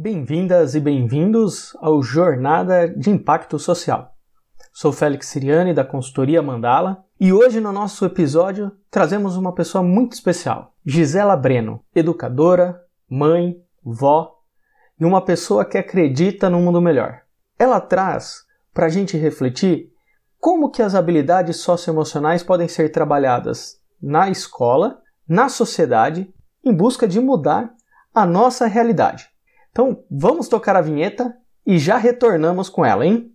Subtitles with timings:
[0.00, 4.14] Bem-vindas e bem-vindos ao Jornada de Impacto Social.
[4.72, 10.12] Sou Félix Siriani da consultoria Mandala e hoje no nosso episódio trazemos uma pessoa muito
[10.12, 12.80] especial, Gisela Breno, educadora,
[13.10, 14.36] mãe, vó
[15.00, 17.22] e uma pessoa que acredita no mundo melhor.
[17.58, 19.88] Ela traz para a gente refletir
[20.38, 26.32] como que as habilidades socioemocionais podem ser trabalhadas na escola, na sociedade,
[26.64, 27.74] em busca de mudar
[28.14, 29.36] a nossa realidade.
[29.78, 31.32] Então, vamos tocar a vinheta
[31.64, 33.30] e já retornamos com ela, hein?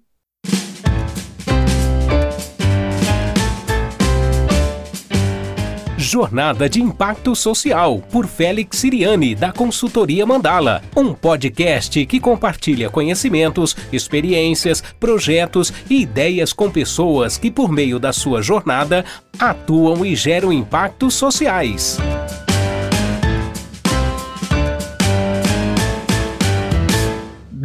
[5.98, 10.82] Jornada de Impacto Social, por Félix Siriani, da Consultoria Mandala.
[10.98, 18.12] Um podcast que compartilha conhecimentos, experiências, projetos e ideias com pessoas que, por meio da
[18.12, 19.06] sua jornada,
[19.40, 21.98] atuam e geram impactos sociais.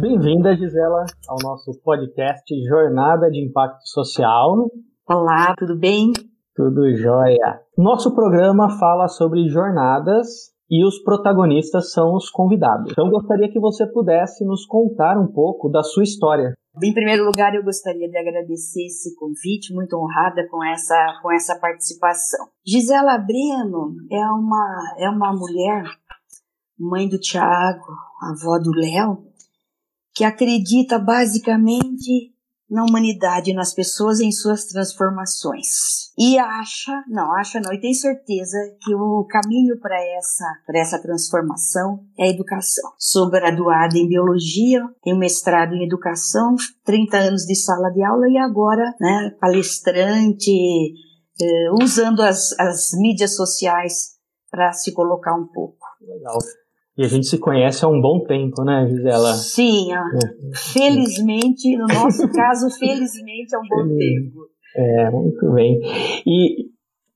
[0.09, 4.67] Bem-vinda, Gisela, ao nosso podcast Jornada de Impacto Social.
[5.07, 6.11] Olá, tudo bem?
[6.55, 7.61] Tudo jóia.
[7.77, 12.91] Nosso programa fala sobre jornadas e os protagonistas são os convidados.
[12.91, 16.55] Então gostaria que você pudesse nos contar um pouco da sua história.
[16.83, 21.55] Em primeiro lugar, eu gostaria de agradecer esse convite, muito honrada com essa, com essa
[21.59, 22.47] participação.
[22.65, 25.83] Gisela Breno é uma, é uma mulher,
[26.79, 27.85] mãe do Tiago,
[28.23, 29.29] avó do Léo,
[30.19, 32.33] que acredita basicamente
[32.69, 36.11] na humanidade, nas pessoas, em suas transformações.
[36.17, 42.03] E acha, não, acha não, e tem certeza que o caminho para essa, essa transformação
[42.17, 42.91] é a educação.
[42.97, 48.37] Sou graduada em biologia, tenho mestrado em educação, 30 anos de sala de aula e
[48.37, 50.51] agora, né, palestrante,
[51.41, 54.17] eh, usando as, as mídias sociais
[54.51, 55.87] para se colocar um pouco.
[56.01, 56.39] Legal.
[56.99, 59.31] E a gente se conhece há um bom tempo, né, Gisela?
[59.31, 59.99] Sim, é.
[60.53, 64.39] felizmente, no nosso caso, felizmente, há um bom tempo.
[64.75, 65.79] É, muito bem.
[66.27, 66.65] E,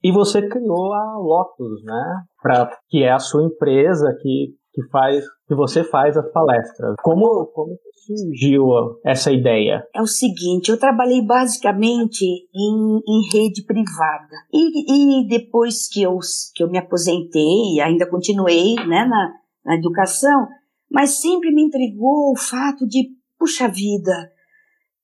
[0.02, 2.24] e você criou a Lotus, né?
[2.41, 6.96] Pra, que é a sua empresa que, que faz que você faz as palestras.
[7.03, 7.78] Como, como
[8.08, 8.66] surgiu
[9.06, 9.85] essa ideia?
[9.94, 14.34] É o seguinte, eu trabalhei basicamente em, em rede privada.
[14.53, 16.18] E, e depois que eu,
[16.56, 20.47] que eu me aposentei, ainda continuei né, na, na educação,
[20.91, 24.31] mas sempre me intrigou o fato de, puxa vida,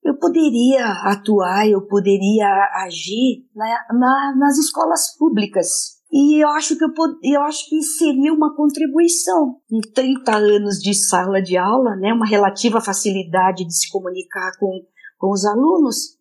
[0.03, 2.47] eu poderia atuar, eu poderia
[2.85, 5.99] agir na, na, nas escolas públicas.
[6.11, 6.89] E eu acho que eu,
[7.21, 9.57] eu acho que seria uma contribuição.
[9.71, 14.71] Em 30 anos de sala de aula, né, uma relativa facilidade de se comunicar com,
[15.17, 16.17] com os alunos,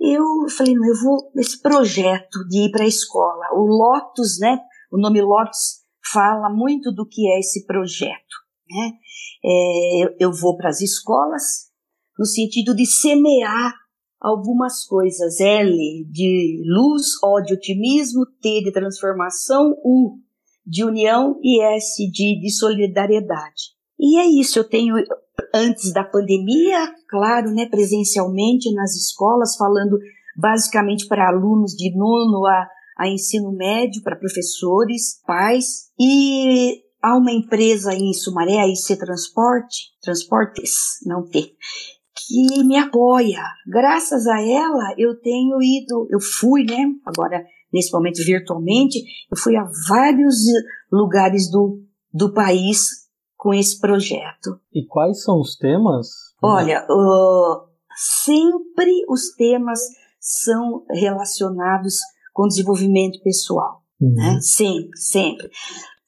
[0.00, 3.46] eu falei, não, eu vou nesse projeto de ir para a escola.
[3.52, 4.58] O Lotus, né,
[4.90, 8.34] o nome Lotus fala muito do que é esse projeto.
[8.68, 8.92] Né?
[9.44, 11.70] É, eu vou para as escolas
[12.18, 13.74] no sentido de semear
[14.20, 15.40] algumas coisas.
[15.40, 20.18] L de luz, O de otimismo, T de transformação, U
[20.66, 23.74] de união e S de, de solidariedade.
[23.98, 24.94] E é isso, eu tenho
[25.54, 29.98] antes da pandemia, claro, né, presencialmente nas escolas, falando
[30.36, 32.66] basicamente para alunos de nono a
[32.98, 39.90] a ensino médio para professores, pais e há uma empresa em Sumaré, a IC Transporte,
[40.02, 41.52] Transportes, não T,
[42.16, 43.42] que me apoia.
[43.66, 49.00] Graças a ela, eu tenho ido, eu fui, né, agora nesse momento virtualmente,
[49.30, 50.36] eu fui a vários
[50.92, 53.04] lugares do, do país
[53.36, 54.60] com esse projeto.
[54.72, 56.06] E quais são os temas?
[56.40, 59.80] Olha, uh, sempre os temas
[60.20, 61.96] são relacionados
[62.34, 64.12] com desenvolvimento pessoal, uhum.
[64.12, 64.38] né?
[64.42, 65.48] Sempre, sempre.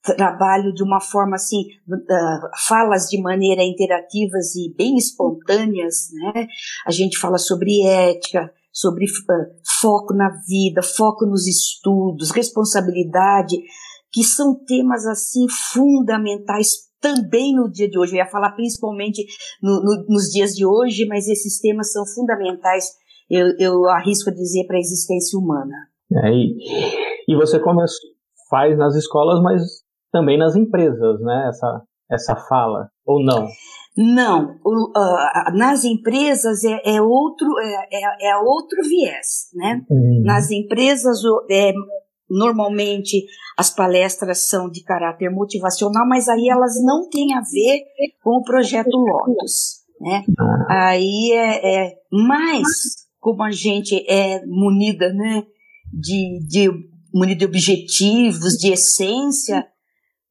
[0.02, 6.46] Trabalho de uma forma assim, uh, falas de maneira interativas e bem espontâneas, né?
[6.86, 9.08] A gente fala sobre ética, sobre uh,
[9.80, 13.56] foco na vida, foco nos estudos, responsabilidade,
[14.12, 18.14] que são temas assim fundamentais também no dia de hoje.
[18.14, 19.24] Eu ia falar principalmente
[19.62, 22.86] no, no, nos dias de hoje, mas esses temas são fundamentais,
[23.30, 25.74] eu, eu arrisco dizer, para a existência humana.
[26.12, 26.56] É, e,
[27.28, 27.94] e você começa,
[28.48, 29.62] faz nas escolas, mas
[30.12, 31.48] também nas empresas, né?
[31.48, 33.46] Essa, essa fala, ou não?
[33.96, 39.80] Não, o, uh, nas empresas é, é outro é, é, é, outro viés, né?
[39.88, 40.22] Uhum.
[40.22, 41.18] Nas empresas
[41.50, 41.72] é,
[42.28, 43.24] normalmente
[43.56, 47.84] as palestras são de caráter motivacional, mas aí elas não têm a ver
[48.22, 50.24] com o projeto Lotus, né?
[50.38, 50.88] Ah.
[50.90, 55.42] Aí é, é mais como a gente é munida, né?
[55.92, 56.70] De, de
[57.36, 59.66] de objetivos, de essência,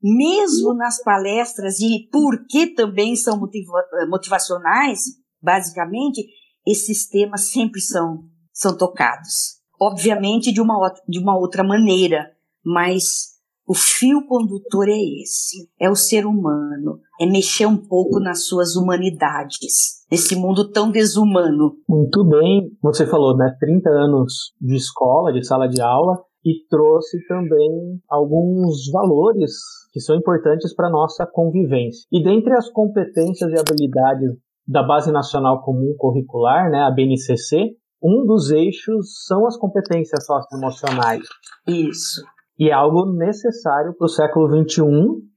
[0.02, 5.02] mesmo nas palestras, e porque também são motiva motivacionais,
[5.42, 6.24] basicamente,
[6.66, 9.56] esses temas sempre são, são tocados.
[9.82, 12.32] Obviamente de uma, de uma outra maneira,
[12.64, 13.35] mas
[13.68, 18.76] o fio condutor é esse: é o ser humano, é mexer um pouco nas suas
[18.76, 21.76] humanidades, nesse mundo tão desumano.
[21.90, 23.56] Muito bem, você falou, né?
[23.60, 29.52] 30 anos de escola, de sala de aula, e trouxe também alguns valores
[29.92, 32.06] que são importantes para nossa convivência.
[32.12, 34.32] E dentre as competências e habilidades
[34.68, 41.24] da Base Nacional Comum Curricular, né, a BNCC, um dos eixos são as competências socioemocionais.
[41.68, 42.22] Isso
[42.60, 44.84] e é algo necessário para o século XXI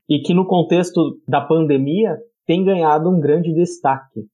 [0.09, 2.17] e que no contexto da pandemia
[2.47, 4.27] tem ganhado um grande destaque.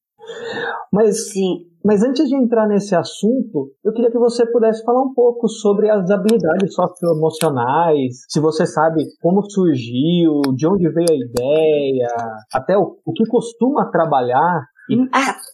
[0.93, 5.13] Mas sim, mas antes de entrar nesse assunto, eu queria que você pudesse falar um
[5.13, 12.09] pouco sobre as habilidades socioemocionais, se você sabe como surgiu, de onde veio a ideia,
[12.55, 14.65] até o, o que costuma trabalhar.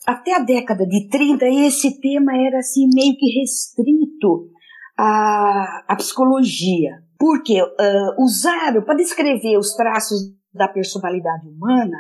[0.07, 4.51] Até a década de 30, esse tema era assim meio que restrito
[4.97, 6.93] à, à psicologia.
[7.21, 11.99] Porque uh, usaram, para descrever os traços da personalidade humana,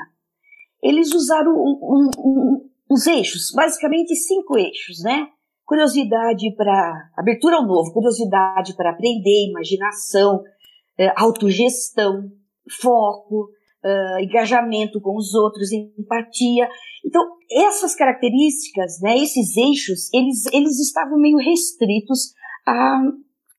[0.82, 5.28] eles usaram um, um, os eixos, basicamente cinco eixos, né?
[5.66, 12.32] Curiosidade para abertura ao novo, curiosidade para aprender, imaginação, uh, autogestão,
[12.80, 13.50] foco,
[13.84, 16.66] uh, engajamento com os outros, empatia.
[17.04, 22.32] Então, essas características, né, esses eixos, eles, eles estavam meio restritos
[22.66, 23.02] à,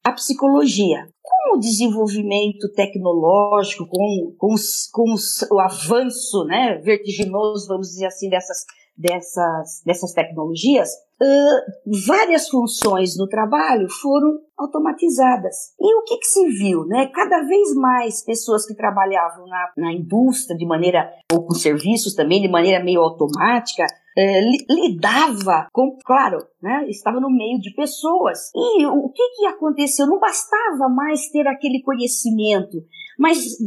[0.04, 1.08] à psicologia
[1.44, 4.56] com o desenvolvimento tecnológico, com, com,
[4.92, 5.16] com
[5.56, 8.66] o avanço né, vertiginoso, vamos dizer assim, dessas,
[8.98, 10.90] dessas, dessas tecnologias,
[11.22, 15.56] uh, várias funções no trabalho foram automatizadas.
[15.80, 16.86] E o que, que se viu?
[16.86, 17.08] Né?
[17.14, 22.42] Cada vez mais pessoas que trabalhavam na, na indústria de maneira, ou com serviços também,
[22.42, 23.86] de maneira meio automática,
[24.18, 28.52] é, lidava com, claro, né, estava no meio de pessoas.
[28.56, 30.08] E o que, que aconteceu?
[30.08, 32.78] Não bastava mais ter aquele conhecimento,
[33.18, 33.58] mas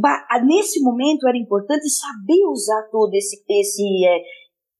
[0.44, 4.22] nesse momento era importante saber usar todo esse, esse, é,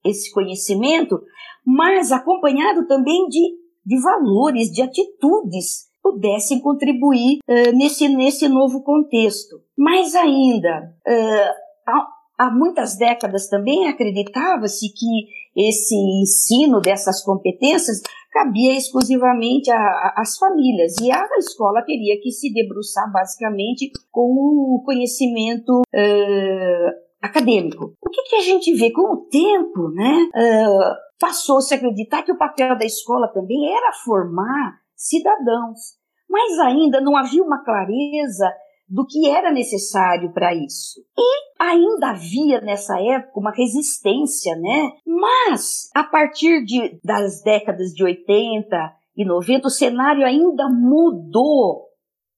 [0.05, 1.21] esse conhecimento,
[1.65, 3.41] mas acompanhado também de,
[3.87, 9.57] de valores, de atitudes pudessem contribuir uh, nesse, nesse novo contexto.
[9.75, 11.91] Mais ainda, uh,
[12.39, 18.01] há muitas décadas também acreditava-se que esse ensino dessas competências
[18.33, 25.83] cabia exclusivamente às famílias e a escola teria que se debruçar basicamente com o conhecimento
[25.83, 26.91] uh,
[27.23, 27.95] acadêmico.
[28.03, 30.29] O que, que, a gente vê com o tempo, né?
[30.35, 35.97] Uh, Passou-se a acreditar que o papel da escola também era formar cidadãos,
[36.29, 38.53] mas ainda não havia uma clareza
[38.89, 41.01] do que era necessário para isso.
[41.17, 44.93] E ainda havia nessa época uma resistência, né?
[45.07, 48.77] Mas a partir de, das décadas de 80
[49.17, 51.87] e 90 o cenário ainda mudou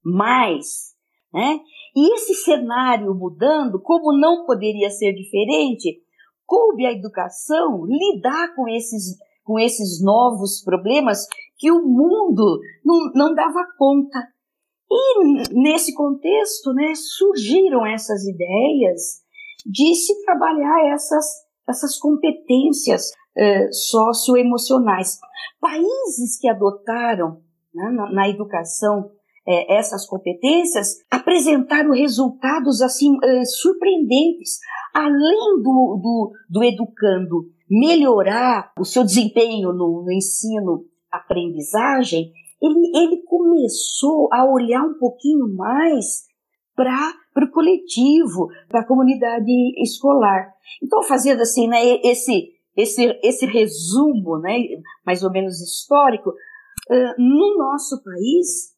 [0.05, 0.95] mais,
[1.33, 1.61] né?
[1.95, 6.01] E esse cenário mudando, como não poderia ser diferente,
[6.45, 11.27] coube à educação lidar com esses, com esses novos problemas
[11.59, 14.29] que o mundo não, não dava conta.
[14.91, 19.21] E nesse contexto, né, surgiram essas ideias
[19.67, 21.27] de se trabalhar essas,
[21.69, 25.19] essas competências eh, socioemocionais.
[25.61, 27.43] Países que adotaram
[27.75, 29.11] né, na, na, educação
[29.47, 34.59] eh, essas competências apresentaram resultados assim eh, surpreendentes.
[34.95, 44.29] Além do, do, do, educando melhorar o seu desempenho no, no ensino-aprendizagem, ele, ele começou
[44.33, 46.25] a olhar um pouquinho mais
[46.75, 50.53] para o coletivo, para a comunidade escolar.
[50.83, 54.59] Então, fazendo assim, né, esse, esse, esse resumo, né,
[55.05, 58.75] mais ou menos histórico, uh, no nosso país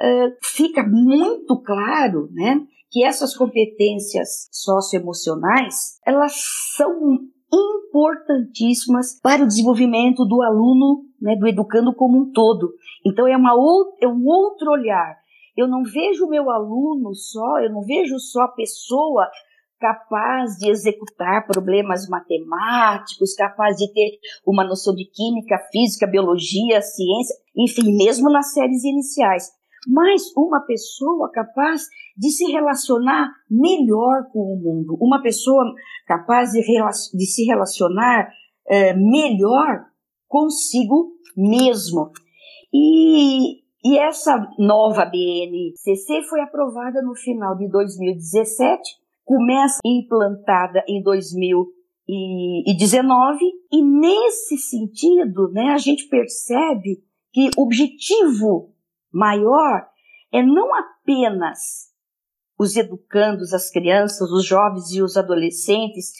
[0.00, 2.60] uh, fica muito claro, né,
[2.90, 6.32] que essas competências socioemocionais, elas
[6.76, 7.18] são
[7.52, 12.72] importantíssimas para o desenvolvimento do aluno, né, do educando como um todo.
[13.06, 13.52] Então é, uma,
[14.00, 15.16] é um outro olhar.
[15.56, 19.28] Eu não vejo o meu aluno só, eu não vejo só a pessoa
[19.80, 27.36] capaz de executar problemas matemáticos, capaz de ter uma noção de química, física, biologia, ciência,
[27.56, 29.57] enfim, mesmo nas séries iniciais
[29.88, 35.64] mas uma pessoa capaz de se relacionar melhor com o mundo, uma pessoa
[36.06, 38.28] capaz de, de se relacionar
[38.68, 39.86] é, melhor
[40.28, 42.12] consigo mesmo.
[42.72, 48.82] E E essa nova BNCC foi aprovada no final de 2017,
[49.24, 53.38] começa implantada em 2019,
[53.72, 58.74] e nesse sentido, né, a gente percebe que o objetivo
[59.12, 59.86] maior
[60.32, 61.88] é não apenas
[62.58, 66.12] os educandos, as crianças, os jovens e os adolescentes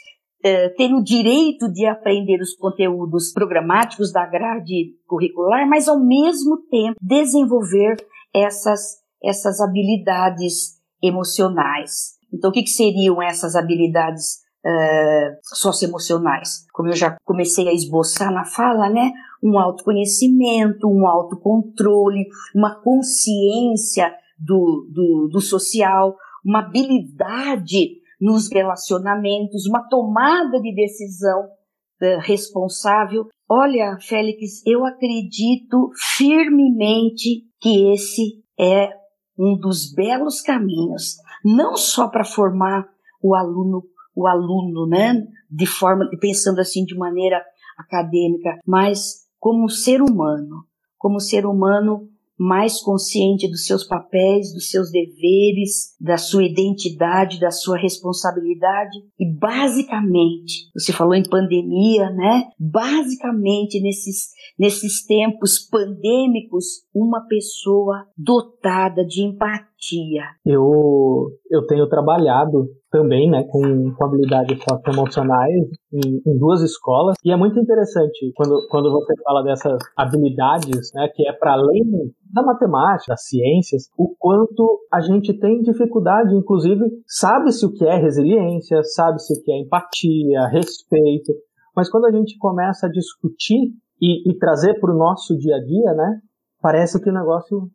[0.43, 6.59] eh, terem o direito de aprender os conteúdos programáticos da grade curricular, mas ao mesmo
[6.71, 7.97] tempo desenvolver
[8.33, 12.17] essas, essas habilidades emocionais.
[12.33, 16.67] Então, o que, que seriam essas habilidades uh, socioemocionais?
[16.73, 19.13] Como eu já comecei a esboçar na fala, né?
[19.43, 29.89] Um autoconhecimento, um autocontrole, uma consciência do, do, do social, uma habilidade nos relacionamentos, uma
[29.89, 33.27] tomada de decisão uh, responsável.
[33.49, 38.91] Olha, Félix, eu acredito firmemente que esse é
[39.39, 42.89] um dos belos caminhos, não só para formar
[43.23, 43.85] o aluno,
[44.19, 47.41] o aluno, né, de forma, pensando assim de maneira
[47.79, 50.65] acadêmica, mas como ser humano,
[50.99, 52.09] como ser humano
[52.39, 59.29] mais consciente dos seus papéis, dos seus deveres, da sua identidade, da sua responsabilidade e
[59.29, 62.45] basicamente, você falou em pandemia, né?
[62.59, 70.23] Basicamente nesses nesses tempos pandêmicos, uma pessoa dotada de empatia.
[70.47, 77.17] Eu eu tenho trabalhado também, né, com, com habilidades socioemocionais em, em duas escolas.
[77.25, 81.85] E é muito interessante quando, quando você fala dessas habilidades, né, que é para além
[82.33, 87.97] da matemática, das ciências, o quanto a gente tem dificuldade, inclusive, sabe-se o que é
[87.97, 91.33] resiliência, sabe-se o que é empatia, respeito,
[91.75, 95.61] mas quando a gente começa a discutir e, e trazer para o nosso dia a
[95.61, 96.21] dia, né,
[96.61, 97.71] parece que o negócio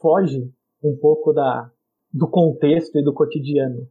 [0.00, 0.50] foge
[0.82, 1.70] um pouco da,
[2.12, 3.86] do contexto e do cotidiano.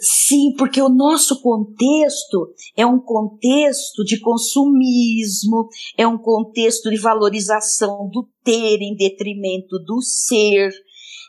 [0.00, 8.08] Sim, porque o nosso contexto é um contexto de consumismo, é um contexto de valorização
[8.10, 10.70] do ter em detrimento do ser,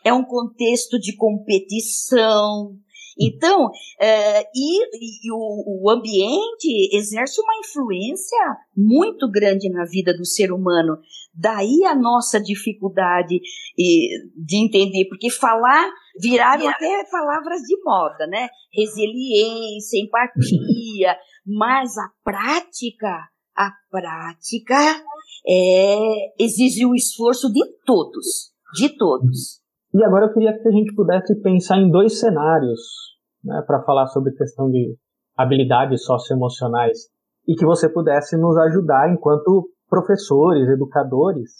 [0.04, 2.76] é um contexto de competição,
[3.20, 8.38] então, é, e, e o, o, ambiente exerce uma influência
[8.74, 10.96] muito grande na vida do ser humano.
[11.34, 13.38] Daí a nossa dificuldade
[13.76, 18.48] de entender, porque falar viraram até palavras de moda, né?
[18.72, 25.04] Resiliência, empatia, mas a prática, a prática
[25.46, 29.60] é, exige o esforço de todos, de todos.
[29.92, 33.09] E agora eu queria que a gente pudesse pensar em dois cenários
[33.44, 34.96] né, para falar sobre questão de
[35.36, 37.08] habilidades socioemocionais
[37.48, 41.50] e que você pudesse nos ajudar enquanto professores, educadores.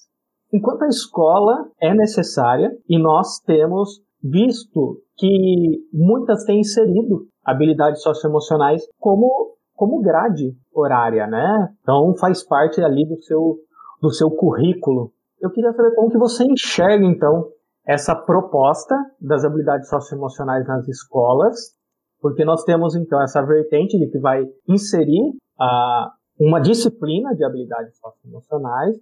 [0.52, 8.87] Enquanto a escola é necessária e nós temos visto que muitas têm inserido habilidades socioemocionais
[8.99, 11.72] como como grade horária, né?
[11.80, 13.56] Então faz parte ali do seu
[14.02, 15.12] do seu currículo.
[15.40, 17.49] Eu queria saber como que você enxerga então
[17.90, 21.75] essa proposta das habilidades socioemocionais nas escolas,
[22.20, 27.99] porque nós temos então essa vertente de que vai inserir a, uma disciplina de habilidades
[27.99, 28.97] socioemocionais,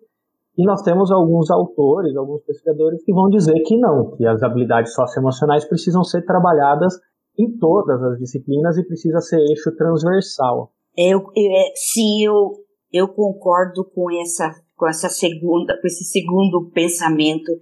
[0.57, 4.95] e nós temos alguns autores, alguns pesquisadores que vão dizer que não, que as habilidades
[4.95, 6.99] socioemocionais precisam ser trabalhadas
[7.38, 10.73] em todas as disciplinas e precisa ser eixo transversal.
[10.97, 12.52] Eu, eu, é, sim, eu,
[12.90, 17.52] eu concordo com essa, com essa segunda, com esse segundo pensamento.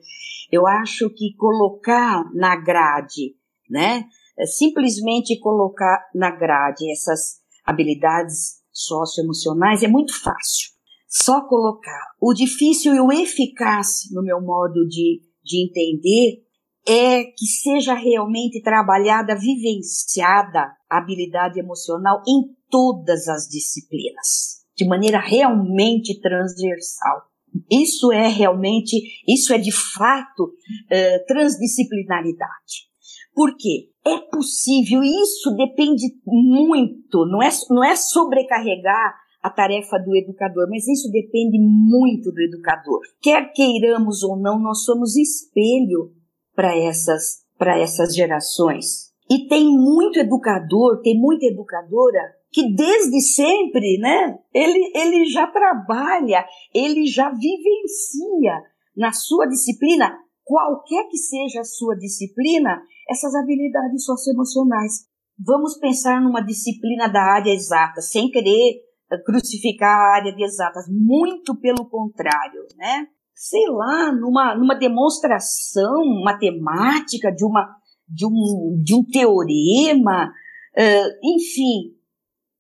[0.53, 3.35] Eu acho que colocar na grade,
[3.69, 4.05] né,
[4.39, 10.71] é simplesmente colocar na grade essas habilidades socioemocionais é muito fácil.
[11.09, 12.03] Só colocar.
[12.21, 16.45] O difícil e o eficaz, no meu modo de, de entender,
[16.87, 25.19] é que seja realmente trabalhada, vivenciada a habilidade emocional em todas as disciplinas, de maneira
[25.19, 27.23] realmente transversal.
[27.71, 30.53] Isso é realmente, isso é de fato
[30.91, 32.87] eh, transdisciplinaridade.
[33.35, 33.91] Por quê?
[34.05, 40.89] É possível, isso depende muito, não é, não é sobrecarregar a tarefa do educador, mas
[40.89, 43.01] isso depende muito do educador.
[43.21, 46.13] Quer queiramos ou não, nós somos espelho
[46.55, 49.13] para essas, para essas gerações.
[49.31, 52.21] E tem muito educador, tem muita educadora
[52.57, 56.43] que desde sempre, né, ele, ele já trabalha,
[56.75, 58.63] ele já vivencia
[58.97, 60.11] na sua disciplina,
[60.43, 65.05] qualquer que seja a sua disciplina, essas habilidades socioemocionais.
[65.39, 68.81] Vamos pensar numa disciplina da área exata, sem querer
[69.27, 73.07] crucificar a área de exatas, muito pelo contrário, né?
[73.35, 77.69] sei lá, numa, numa demonstração matemática de, uma,
[78.09, 80.33] de, um, de um teorema,
[80.75, 81.96] uh, enfim.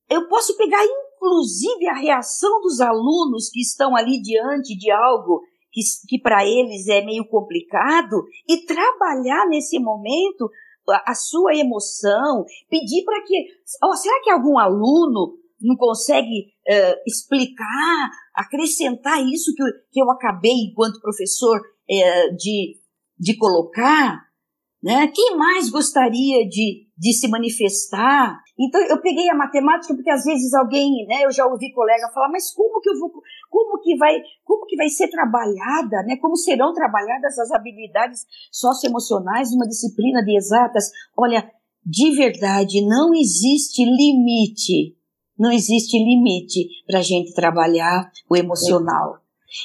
[0.08, 5.80] Eu posso pegar, inclusive, a reação dos alunos que estão ali diante de algo que,
[6.08, 10.48] que para eles é meio complicado e trabalhar nesse momento
[10.88, 13.34] a, a sua emoção, pedir para que.
[13.84, 20.10] Oh, será que algum aluno não consegue uh, explicar, acrescentar isso que eu, que eu
[20.10, 22.78] acabei, enquanto professor, uh, de,
[23.18, 24.26] de colocar?
[24.82, 25.08] Né?
[25.08, 28.38] Quem mais gostaria de, de se manifestar?
[28.58, 32.30] Então eu peguei a matemática porque às vezes alguém, né, eu já ouvi colega falar,
[32.30, 33.12] mas como que eu vou,
[33.50, 36.16] como que vai, como que vai ser trabalhada, né?
[36.20, 40.90] Como serão trabalhadas as habilidades socioemocionais numa disciplina de exatas?
[41.16, 41.50] Olha,
[41.84, 44.96] de verdade, não existe limite
[45.38, 49.18] não existe limite para a gente trabalhar o emocional.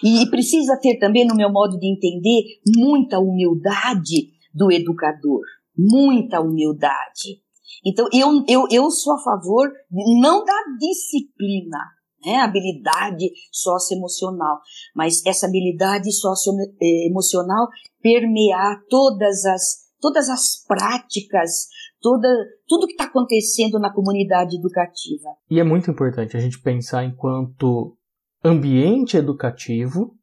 [0.03, 5.41] E precisa ter também, no meu modo de entender, muita humildade do educador.
[5.77, 7.41] Muita humildade.
[7.85, 9.71] Então, eu, eu, eu sou a favor
[10.21, 11.79] não da disciplina,
[12.23, 14.59] né, habilidade socioemocional,
[14.95, 17.67] mas essa habilidade socioemocional
[18.01, 21.67] permear todas as, todas as práticas
[22.01, 22.27] toda,
[22.67, 25.29] tudo que está acontecendo na comunidade educativa.
[25.49, 27.95] E é muito importante a gente pensar enquanto
[28.43, 30.15] ambiente educativo,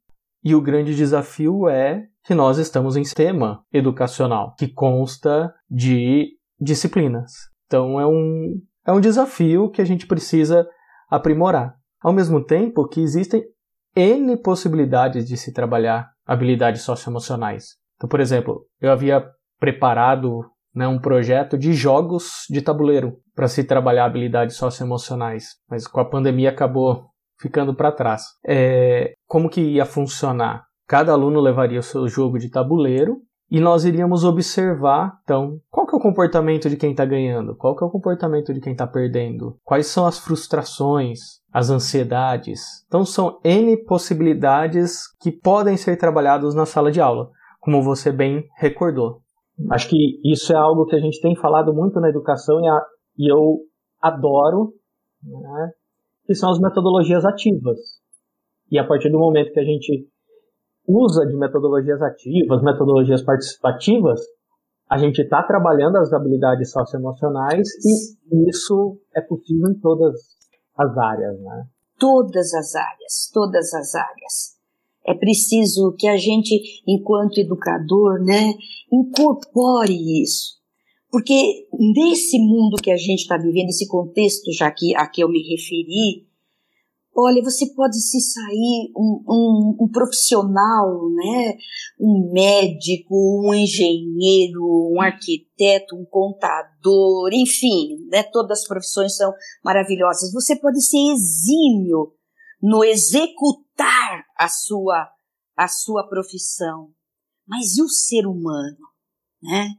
[0.44, 6.28] e o grande desafio é que nós estamos em sistema educacional, que consta de
[6.60, 7.32] disciplinas.
[7.66, 10.68] Então é um, é um desafio que a gente precisa
[11.08, 11.74] aprimorar.
[12.02, 13.42] Ao mesmo tempo que existem
[13.96, 17.76] N possibilidades de se trabalhar habilidades socioemocionais.
[17.96, 19.26] Então, por exemplo, eu havia
[19.58, 20.44] preparado
[20.74, 26.04] né, um projeto de jogos de tabuleiro para se trabalhar habilidades socioemocionais, mas com a
[26.04, 27.06] pandemia acabou
[27.40, 28.24] ficando para trás.
[28.46, 30.67] É, como que ia funcionar?
[30.88, 33.18] Cada aluno levaria o seu jogo de tabuleiro
[33.50, 37.76] e nós iríamos observar, então, qual que é o comportamento de quem está ganhando, qual
[37.76, 42.62] que é o comportamento de quem está perdendo, quais são as frustrações, as ansiedades.
[42.86, 47.28] Então, são N possibilidades que podem ser trabalhadas na sala de aula,
[47.60, 49.20] como você bem recordou.
[49.70, 52.80] Acho que isso é algo que a gente tem falado muito na educação e, a,
[53.18, 53.58] e eu
[54.00, 54.72] adoro,
[55.22, 55.70] né,
[56.24, 57.78] que são as metodologias ativas.
[58.70, 60.08] E a partir do momento que a gente
[60.88, 64.20] usa de metodologias ativas, metodologias participativas,
[64.90, 70.14] a gente está trabalhando as habilidades socioemocionais e isso é possível em todas
[70.74, 71.66] as áreas, né?
[71.98, 74.56] Todas as áreas, todas as áreas.
[75.06, 78.54] É preciso que a gente, enquanto educador, né,
[78.90, 80.58] incorpore isso.
[81.10, 85.28] Porque nesse mundo que a gente está vivendo, esse contexto já que a que eu
[85.28, 86.27] me referi,
[87.14, 91.56] olha, você pode se sair um, um, um, profissional, né?
[92.00, 98.22] Um médico, um engenheiro, um arquiteto, um contador, enfim, né?
[98.22, 99.32] Todas as profissões são
[99.64, 100.32] maravilhosas.
[100.32, 102.12] Você pode ser exímio
[102.62, 105.08] no executar a sua,
[105.56, 106.90] a sua profissão.
[107.46, 108.76] Mas e o ser humano?
[109.42, 109.74] Né?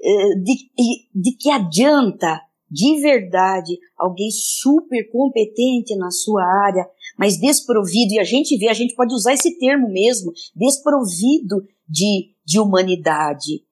[0.00, 0.70] É, de,
[1.14, 8.24] de que adianta, de verdade, alguém super competente na sua área, mas desprovido, e a
[8.24, 13.66] gente vê, a gente pode usar esse termo mesmo, desprovido de, de humanidade.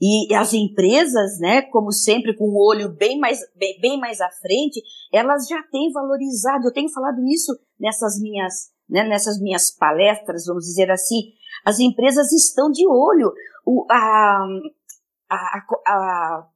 [0.00, 4.30] E as empresas, né, como sempre, com o olho bem mais, bem, bem mais à
[4.30, 4.80] frente,
[5.12, 6.66] elas já têm valorizado.
[6.66, 11.32] Eu tenho falado isso nessas minhas, né, nessas minhas palestras, vamos dizer assim.
[11.64, 13.32] As empresas estão de olho.
[13.66, 14.46] O, a,
[15.28, 16.46] a, a,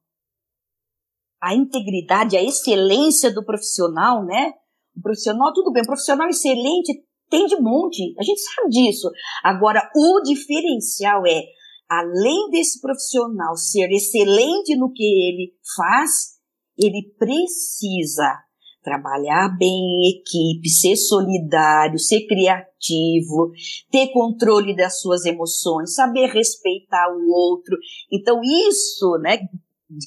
[1.43, 4.53] a integridade, a excelência do profissional, né?
[4.95, 9.09] O profissional, tudo bem, o profissional excelente tem de monte, a gente sabe disso.
[9.43, 11.41] Agora, o diferencial é
[11.89, 16.39] além desse profissional ser excelente no que ele faz,
[16.77, 18.39] ele precisa
[18.81, 23.51] trabalhar bem em equipe, ser solidário, ser criativo,
[23.91, 27.77] ter controle das suas emoções, saber respeitar o outro.
[28.11, 29.39] Então, isso, né,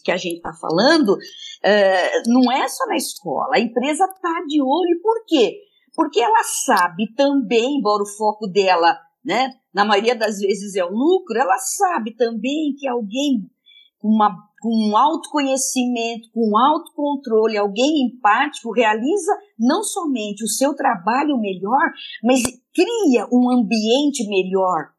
[0.02, 3.56] que a gente está falando, uh, não é só na escola.
[3.56, 5.58] A empresa está de olho, por quê?
[5.94, 9.50] Porque ela sabe também, embora o foco dela né?
[9.74, 13.50] Na maioria das vezes é o lucro, ela sabe também que alguém
[13.98, 14.30] com, uma,
[14.62, 21.90] com um autoconhecimento, com autocontrole, alguém empático, realiza não somente o seu trabalho melhor,
[22.22, 22.40] mas
[22.72, 24.90] cria um ambiente melhor.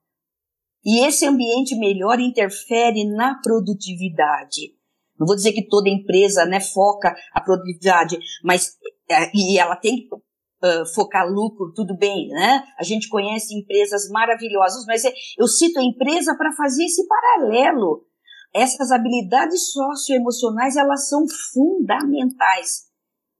[0.84, 4.77] E esse ambiente melhor interfere na produtividade.
[5.20, 8.78] Não vou dizer que toda empresa né, foca a produtividade, mas
[9.10, 12.64] é, e ela tem uh, focar lucro, tudo bem, né?
[12.78, 18.06] A gente conhece empresas maravilhosas, mas é, eu cito a empresa para fazer esse paralelo.
[18.54, 22.88] Essas habilidades socioemocionais, elas são fundamentais.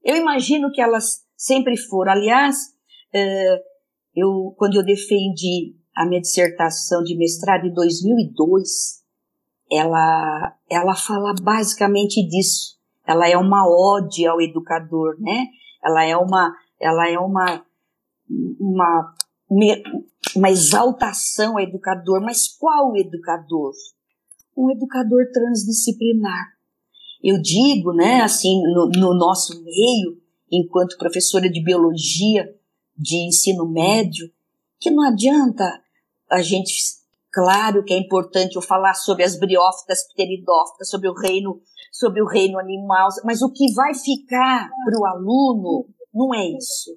[0.02, 2.12] Eu imagino que elas sempre foram.
[2.12, 2.56] Aliás,
[3.14, 3.58] uh,
[4.14, 8.97] eu, quando eu defendi a minha dissertação de mestrado em 2002,
[9.70, 12.78] ela, ela fala basicamente disso.
[13.06, 15.46] Ela é uma ode ao educador, né?
[15.82, 17.64] Ela é uma, ela é uma,
[18.60, 19.14] uma,
[20.36, 22.20] uma exaltação ao educador.
[22.20, 23.72] Mas qual educador?
[24.56, 26.58] Um educador transdisciplinar.
[27.22, 32.48] Eu digo, né, assim, no, no nosso meio, enquanto professora de biologia
[32.96, 34.30] de ensino médio,
[34.80, 35.64] que não adianta
[36.30, 36.97] a gente
[37.32, 41.60] Claro que é importante eu falar sobre as briófitas pteridófitas, sobre o reino,
[41.92, 46.90] sobre o reino animal, mas o que vai ficar para o aluno não é isso.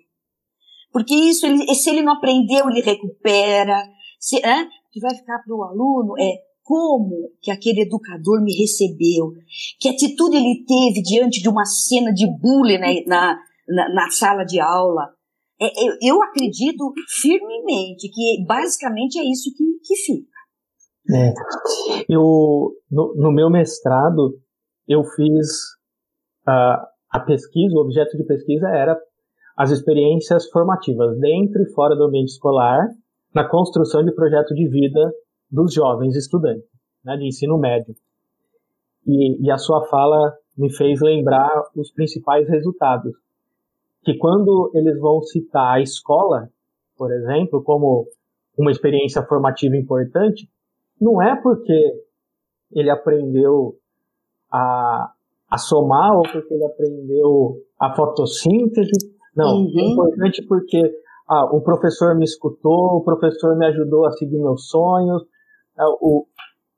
[0.91, 3.83] Porque isso, ele, se ele não aprendeu, ele recupera.
[4.19, 4.37] Se?
[4.37, 9.33] O que vai ficar para o aluno é como que aquele educador me recebeu,
[9.79, 14.59] que atitude ele teve diante de uma cena de bullying na, na, na sala de
[14.59, 15.13] aula,
[15.61, 20.31] eu, eu, acredito firmemente que basicamente é isso que, que fica.
[21.09, 21.33] É.
[22.09, 24.39] Eu, no, no, meu mestrado,
[24.87, 25.47] eu fiz
[26.47, 28.97] uh, a pesquisa, o objeto de pesquisa era
[29.57, 32.87] as experiências formativas dentro e fora do ambiente escolar
[33.33, 35.11] na construção de projeto de vida
[35.49, 36.67] dos jovens estudantes,
[37.03, 37.93] né, de ensino médio.
[39.05, 43.13] E, e a sua fala me fez lembrar os principais resultados
[44.03, 46.49] que quando eles vão citar a escola,
[46.97, 48.07] por exemplo, como
[48.57, 50.49] uma experiência formativa importante,
[50.99, 52.03] não é porque
[52.71, 53.75] ele aprendeu
[54.51, 55.11] a,
[55.49, 58.91] a somar ou porque ele aprendeu a fotossíntese.
[59.35, 59.73] Não, uhum.
[59.77, 60.91] é importante porque
[61.29, 65.23] ah, o professor me escutou, o professor me ajudou a seguir meus sonhos,
[65.77, 66.25] ah, o,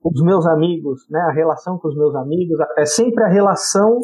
[0.04, 4.00] os meus amigos, né, a relação com os meus amigos, é sempre a relação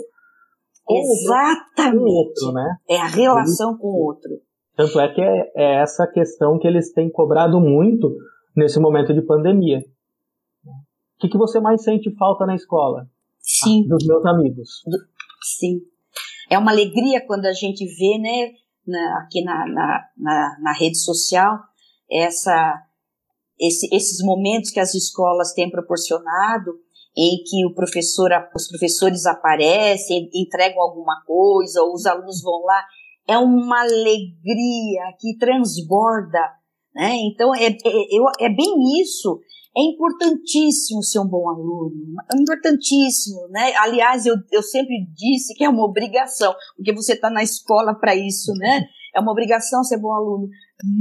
[0.89, 1.97] Exatamente.
[1.97, 2.77] Com o outro, né?
[2.89, 4.31] É a relação com o outro.
[4.75, 8.15] Tanto é que é, é, essa questão que eles têm cobrado muito
[8.55, 9.79] nesse momento de pandemia.
[10.65, 13.05] O que, que você mais sente falta na escola?
[13.39, 13.83] Sim.
[13.85, 14.83] Ah, dos meus amigos.
[15.41, 15.81] Sim.
[16.49, 18.53] É uma alegria quando a gente vê, né,
[18.87, 21.59] na, aqui na, na, na, na, rede social,
[22.09, 22.81] essa,
[23.59, 26.79] esse, esses momentos que as escolas têm proporcionado
[27.21, 32.81] em que o professor, os professores aparecem, entregam alguma coisa, ou os alunos vão lá,
[33.27, 36.39] é uma alegria que transborda,
[36.95, 37.17] né?
[37.17, 39.37] Então é, é, é bem isso.
[39.77, 41.93] É importantíssimo ser um bom aluno,
[42.33, 43.73] é importantíssimo, né?
[43.75, 48.15] Aliás, eu, eu sempre disse que é uma obrigação, porque você está na escola para
[48.15, 48.85] isso, né?
[49.13, 50.47] É uma obrigação ser bom aluno.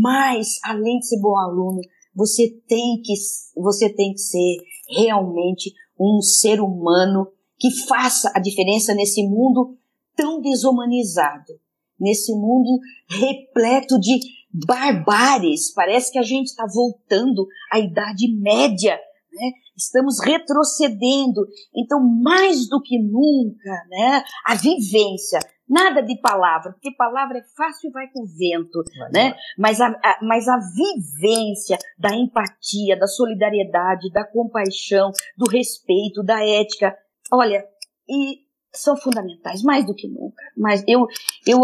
[0.01, 1.81] Mas, além de ser bom aluno,
[2.15, 3.15] você tem que,
[3.57, 4.57] você tem que ser
[4.91, 9.77] realmente um ser humano que faça a diferença nesse mundo
[10.17, 11.55] tão desumanizado,
[11.99, 14.19] nesse mundo repleto de
[14.53, 15.73] barbáries.
[15.75, 18.99] Parece que a gente está voltando à Idade Média,
[19.33, 19.51] né?
[19.77, 21.47] Estamos retrocedendo.
[21.75, 24.25] Então, mais do que nunca, né?
[24.45, 29.11] A vivência Nada de palavra, porque palavra é fácil e vai com o vento, vai,
[29.11, 29.31] né?
[29.31, 29.39] Vai.
[29.59, 36.45] Mas, a, a, mas a vivência da empatia, da solidariedade, da compaixão, do respeito, da
[36.45, 36.97] ética,
[37.33, 37.65] olha,
[38.09, 40.43] e são fundamentais, mais do que nunca.
[40.57, 41.07] Mas eu,
[41.47, 41.59] eu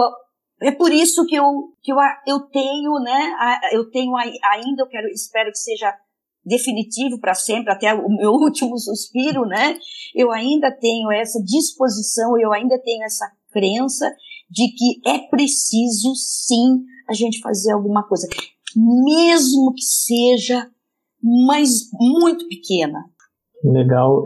[0.62, 3.34] é por isso que eu, que eu, eu tenho, né?
[3.72, 5.94] Eu tenho ainda, eu quero, espero que seja
[6.44, 9.78] definitivo para sempre, até o meu último suspiro, né?
[10.14, 14.12] Eu ainda tenho essa disposição, eu ainda tenho essa crença
[14.50, 18.26] de que é preciso sim a gente fazer alguma coisa,
[18.76, 20.68] mesmo que seja
[21.24, 23.02] mas muito pequena.
[23.64, 24.24] Legal.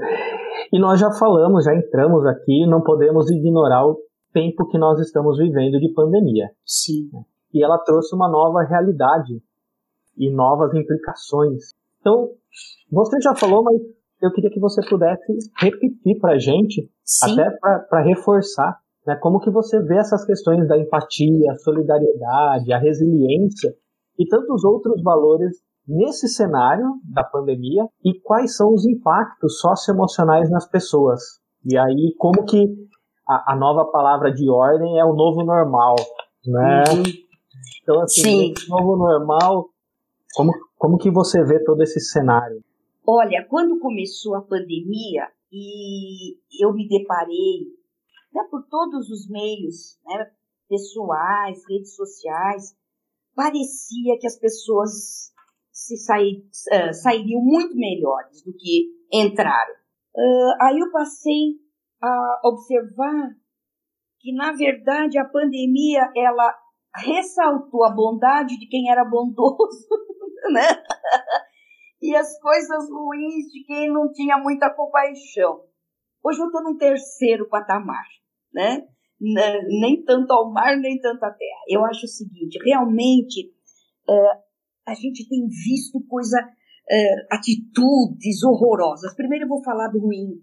[0.72, 3.96] E nós já falamos, já entramos aqui, não podemos ignorar o
[4.32, 6.50] tempo que nós estamos vivendo de pandemia.
[6.66, 7.08] Sim.
[7.54, 9.40] E ela trouxe uma nova realidade
[10.16, 11.72] e novas implicações.
[12.00, 12.30] Então,
[12.90, 13.80] você já falou, mas
[14.20, 17.32] eu queria que você pudesse repetir para a gente, Sim.
[17.32, 18.76] até para reforçar
[19.08, 19.16] né?
[19.16, 23.74] Como que você vê essas questões da empatia, a solidariedade, a resiliência
[24.18, 30.68] e tantos outros valores nesse cenário da pandemia e quais são os impactos socioemocionais nas
[30.68, 31.22] pessoas?
[31.64, 32.66] E aí, como que
[33.26, 35.96] a, a nova palavra de ordem é o novo normal,
[36.46, 36.84] né?
[36.92, 37.02] Uhum.
[37.82, 39.70] Então, assim, esse novo normal,
[40.34, 42.60] como, como que você vê todo esse cenário?
[43.06, 47.77] Olha, quando começou a pandemia e eu me deparei
[48.32, 50.30] né, por todos os meios, né,
[50.68, 52.76] pessoais, redes sociais,
[53.34, 55.32] parecia que as pessoas
[55.72, 59.74] se sair, uh, sairiam muito melhores do que entraram.
[60.14, 61.54] Uh, aí eu passei
[62.02, 63.30] a observar
[64.20, 66.54] que, na verdade, a pandemia ela
[66.96, 69.88] ressaltou a bondade de quem era bondoso,
[70.52, 70.82] né?
[72.00, 75.64] e as coisas ruins de quem não tinha muita compaixão.
[76.22, 78.04] Hoje eu estou num terceiro patamar,
[78.52, 78.87] né?
[79.20, 81.61] Nem tanto ao mar, nem tanto à terra.
[81.68, 83.52] Eu acho o seguinte, realmente
[84.09, 84.42] uh,
[84.87, 89.14] a gente tem visto coisa, uh, atitudes horrorosas.
[89.14, 90.42] Primeiro eu vou falar do ruim.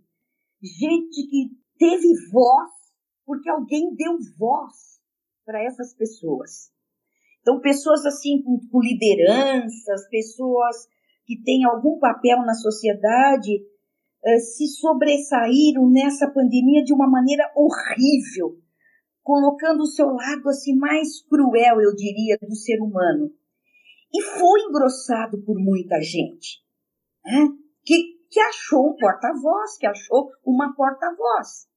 [0.62, 2.72] Gente que teve voz
[3.26, 5.02] porque alguém deu voz
[5.46, 6.72] para essas pessoas.
[7.42, 10.88] Então, pessoas assim com, com lideranças, pessoas
[11.26, 13.62] que têm algum papel na sociedade,
[14.26, 18.60] uh, se sobressaíram nessa pandemia de uma maneira horrível,
[19.22, 23.32] colocando o seu lado assim mais cruel, eu diria, do ser humano.
[24.14, 26.64] E foi engrossado por muita gente,
[27.26, 27.48] né?
[27.84, 31.68] que, que achou um porta-voz, que achou uma porta-voz.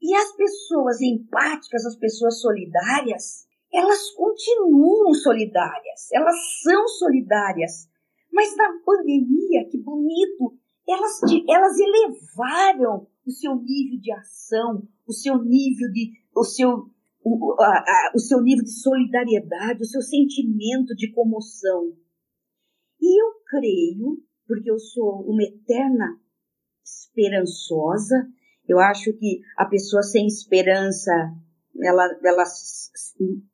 [0.00, 7.88] E as pessoas empáticas, as pessoas solidárias, elas continuam solidárias, elas são solidárias.
[8.32, 10.57] Mas na pandemia, que bonito,
[10.88, 16.90] elas, elas elevaram o seu nível de ação, o seu nível de, o seu,
[17.22, 21.92] o, a, a, o seu nível de solidariedade, o seu sentimento de comoção.
[23.00, 26.18] E eu creio, porque eu sou uma eterna
[26.82, 28.26] esperançosa,
[28.66, 31.12] eu acho que a pessoa sem esperança,
[31.82, 32.44] ela, ela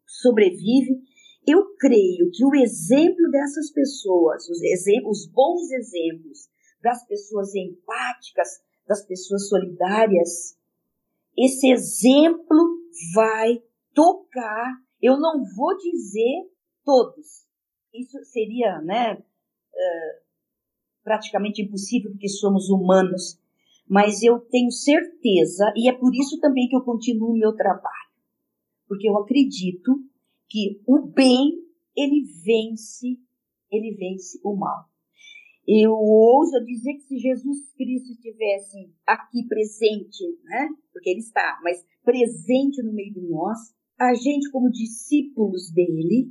[0.07, 1.03] sobrevive.
[1.47, 6.54] Eu creio que o exemplo dessas pessoas, os, exemplos, os bons exemplos
[6.85, 10.55] das pessoas empáticas, das pessoas solidárias,
[11.37, 12.79] esse exemplo
[13.14, 13.62] vai
[13.94, 16.53] tocar, eu não vou dizer
[16.85, 17.47] todos.
[17.94, 19.25] Isso seria, né,
[21.03, 23.40] praticamente impossível porque somos humanos,
[23.88, 28.12] mas eu tenho certeza, e é por isso também que eu continuo o meu trabalho,
[28.87, 29.99] porque eu acredito
[30.49, 31.62] que o bem,
[31.97, 33.18] ele vence,
[33.70, 34.94] ele vence o mal.
[35.66, 40.68] Eu ouso dizer que se Jesus Cristo estivesse aqui presente, né?
[40.92, 43.59] Porque ele está, mas presente no meio de nós,
[43.98, 46.31] a gente, como discípulos dele,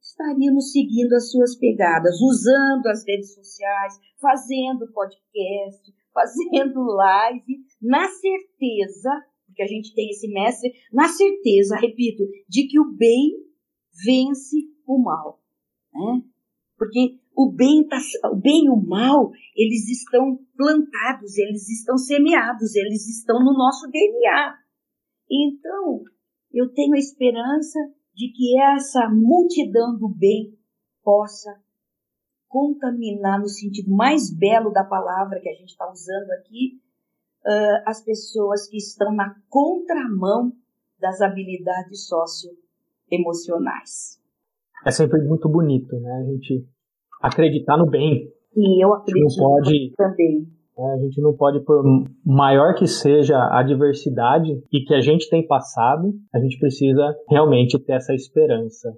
[0.00, 9.10] estaríamos seguindo as suas pegadas, usando as redes sociais, fazendo podcast, fazendo live, na certeza,
[9.46, 13.32] porque a gente tem esse mestre, na certeza, repito, de que o bem
[14.04, 14.56] vence
[14.86, 15.40] o mal.
[15.92, 16.22] Né?
[16.78, 17.98] Porque o bem, tá,
[18.32, 23.90] o bem e o mal, eles estão plantados, eles estão semeados, eles estão no nosso
[23.90, 24.58] DNA.
[25.30, 26.02] Então,
[26.50, 27.78] eu tenho a esperança
[28.14, 30.58] de que essa multidão do bem
[31.04, 31.60] possa
[32.48, 36.80] contaminar, no sentido mais belo da palavra que a gente está usando aqui,
[37.44, 40.56] uh, as pessoas que estão na contramão
[40.98, 44.18] das habilidades socioemocionais.
[44.86, 46.12] É sempre muito bonito, né?
[46.12, 46.66] A gente
[47.22, 48.28] acreditar no bem.
[48.54, 50.46] E eu acredito não pode, também.
[50.78, 51.82] É, a gente não pode, por
[52.24, 57.78] maior que seja a diversidade e que a gente tem passado, a gente precisa realmente
[57.78, 58.92] ter essa esperança.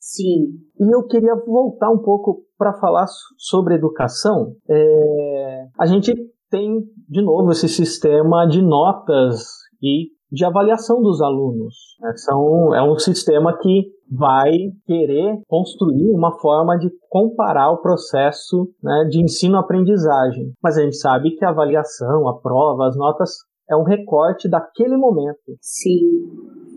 [0.00, 0.54] Sim.
[0.80, 4.54] E eu queria voltar um pouco para falar sobre educação.
[4.68, 6.12] É, a gente
[6.50, 9.44] tem, de novo, esse sistema de notas
[9.82, 11.74] e de avaliação dos alunos.
[12.00, 12.12] Né?
[12.16, 14.52] São, é um sistema que vai
[14.86, 20.52] querer construir uma forma de comparar o processo né, de ensino-aprendizagem.
[20.62, 23.30] Mas a gente sabe que a avaliação, a prova, as notas
[23.70, 25.56] é um recorte daquele momento.
[25.60, 25.98] Sim.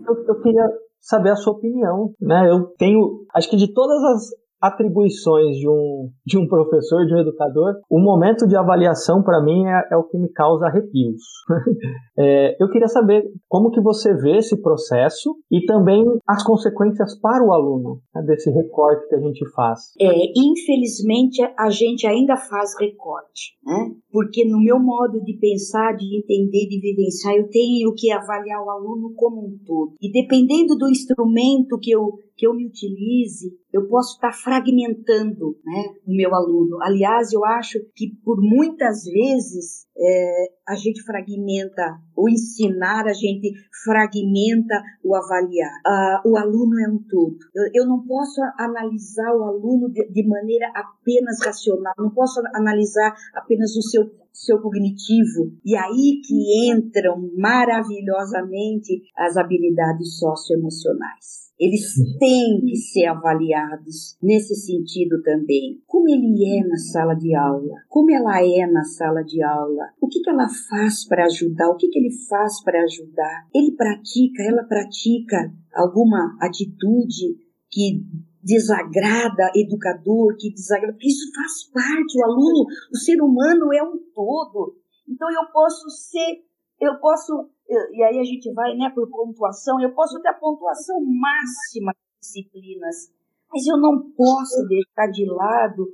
[0.06, 0.68] Eu, eu queria
[1.00, 2.48] saber a sua opinião, né?
[2.48, 7.18] Eu tenho, acho que de todas as atribuições de um, de um professor, de um
[7.18, 11.20] educador, o momento de avaliação para mim é, é, o que me causa arrepios.
[12.16, 17.44] é, eu queria saber como que você vê esse processo e também as consequências para
[17.44, 19.80] o aluno né, desse recorte que a gente faz.
[20.00, 23.90] É, infelizmente a gente ainda faz recorte, né?
[24.12, 28.70] Porque no meu modo de pensar, de entender, de vivenciar, eu tenho que avaliar o
[28.70, 29.94] aluno como um todo.
[30.00, 32.12] E dependendo do instrumento que eu
[32.42, 36.82] que eu me utilize, eu posso estar fragmentando né, o meu aluno.
[36.82, 43.52] Aliás, eu acho que por muitas vezes é, a gente fragmenta o ensinar, a gente
[43.84, 45.70] fragmenta o avaliar.
[45.86, 47.36] Ah, o aluno é um todo.
[47.54, 53.14] Eu, eu não posso analisar o aluno de, de, maneira apenas racional, não posso analisar
[53.34, 55.52] apenas o seu, seu cognitivo.
[55.64, 61.41] E aí que entram maravilhosamente as habilidades socioemocionais.
[61.62, 65.80] Eles têm que ser avaliados nesse sentido também.
[65.86, 67.76] Como ele é na sala de aula?
[67.88, 69.84] Como ela é na sala de aula?
[70.00, 71.68] O que, que ela faz para ajudar?
[71.68, 73.46] O que, que ele faz para ajudar?
[73.54, 77.36] Ele pratica, ela pratica alguma atitude
[77.70, 78.04] que
[78.42, 84.74] desagrada educador, que desagrada, isso faz parte, o aluno, o ser humano é um todo.
[85.08, 86.42] Então eu posso ser,
[86.80, 87.51] eu posso
[87.92, 92.20] e aí a gente vai né, por pontuação, eu posso ter a pontuação máxima de
[92.20, 93.12] disciplinas,
[93.52, 95.88] mas eu não posso deixar de lado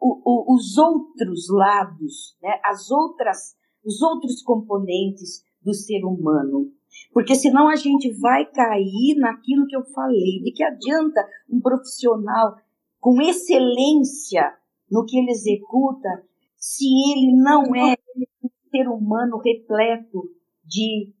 [0.00, 6.70] o, o, os outros lados, né, as outras, os outros componentes do ser humano.
[7.12, 12.56] Porque senão a gente vai cair naquilo que eu falei, de que adianta um profissional
[13.00, 14.54] com excelência
[14.90, 16.24] no que ele executa
[16.56, 17.96] se ele não é
[18.42, 20.30] um ser humano repleto
[20.64, 21.12] de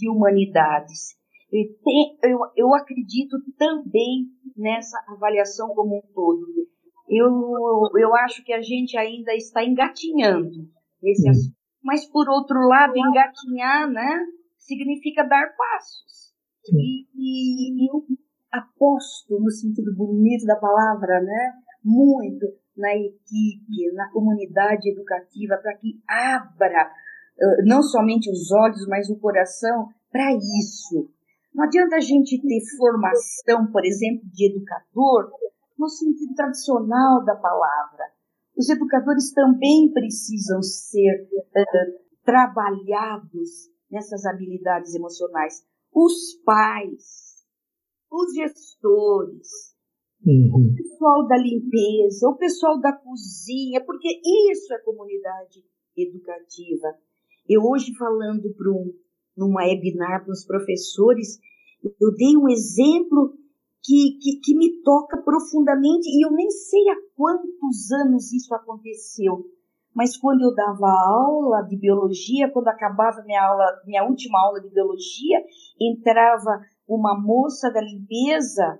[0.00, 1.14] de humanidades.
[1.52, 6.46] Eu, eu acredito também nessa avaliação como um todo.
[7.08, 7.28] Eu,
[7.98, 10.68] eu acho que a gente ainda está engatinhando
[11.02, 11.30] nesse uhum.
[11.30, 11.56] assunto.
[11.82, 14.26] Mas, por outro lado, engatinhar né,
[14.58, 16.32] significa dar passos.
[16.72, 18.04] E, e, e eu
[18.52, 21.52] aposto, no sentido bonito da palavra, né,
[21.84, 26.90] muito na equipe, na comunidade educativa, para que abra
[27.64, 31.10] não somente os olhos, mas o coração para isso.
[31.54, 35.30] Não adianta a gente ter formação, por exemplo, de educador
[35.78, 38.04] no sentido tradicional da palavra.
[38.56, 45.64] Os educadores também precisam ser uh, trabalhados nessas habilidades emocionais.
[45.92, 47.44] Os pais,
[48.12, 49.74] os gestores,
[50.24, 50.72] uhum.
[50.72, 54.08] o pessoal da limpeza, o pessoal da cozinha, porque
[54.52, 55.64] isso é comunidade
[55.96, 56.96] educativa.
[57.48, 58.92] Eu hoje falando para um,
[59.36, 61.38] numa webinar para os professores,
[61.82, 63.34] eu dei um exemplo
[63.82, 69.44] que, que, que, me toca profundamente e eu nem sei há quantos anos isso aconteceu.
[69.94, 74.68] Mas quando eu dava aula de biologia, quando acabava minha aula, minha última aula de
[74.68, 75.42] biologia,
[75.80, 78.78] entrava uma moça da limpeza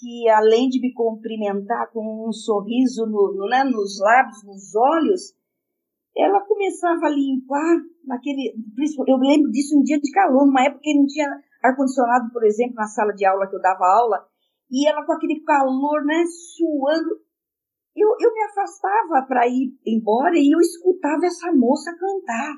[0.00, 5.34] que além de me cumprimentar com um sorriso no, no, né, nos lábios, nos olhos,
[6.16, 8.54] ela começava a limpar naquele.
[9.06, 11.28] Eu lembro disso um dia de calor, numa época que não tinha
[11.62, 14.26] ar-condicionado, por exemplo, na sala de aula que eu dava aula,
[14.70, 17.20] e ela com aquele calor, né, suando.
[17.94, 22.54] Eu, eu me afastava para ir embora e eu escutava essa moça cantar.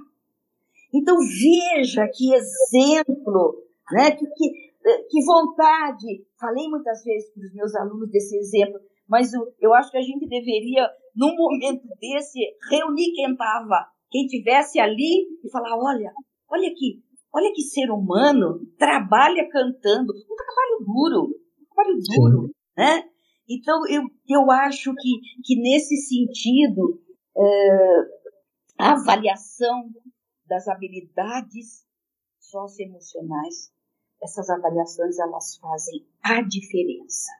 [0.95, 4.51] Então veja que exemplo, né, que, que,
[5.09, 6.27] que vontade.
[6.39, 10.03] Falei muitas vezes para os meus alunos desse exemplo, mas eu, eu acho que a
[10.03, 16.13] gente deveria num momento desse, reunir quem estava, quem tivesse ali e falar: olha,
[16.49, 22.53] olha aqui, olha que ser humano trabalha cantando, um trabalho duro, um trabalho duro, Sim.
[22.77, 23.05] né?
[23.49, 27.03] Então, eu, eu acho que, que nesse sentido,
[27.37, 27.97] é,
[28.79, 29.91] a avaliação
[30.47, 31.85] das habilidades
[32.39, 33.73] socioemocionais,
[34.23, 37.31] essas avaliações, elas fazem a diferença.